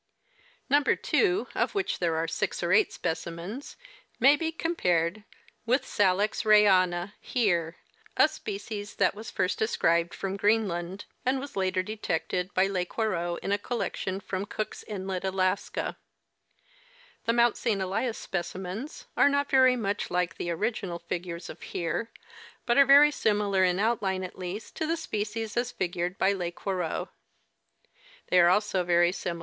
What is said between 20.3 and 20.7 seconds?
the